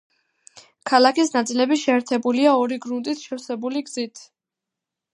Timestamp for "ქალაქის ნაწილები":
0.91-1.77